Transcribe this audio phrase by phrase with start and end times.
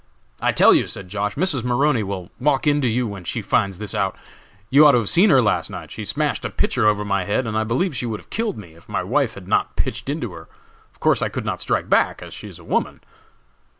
[0.41, 1.63] "I tell you," said Josh., "Mrs.
[1.63, 4.15] Maroney will walk into you when she finds this out.
[4.71, 5.91] You ought to have seen her last night.
[5.91, 8.73] She smashed a pitcher over my head, and I believe she would have killed me,
[8.73, 10.49] if my wife had not pitched into her.
[10.91, 13.01] Of course I could not strike back, as she is a woman."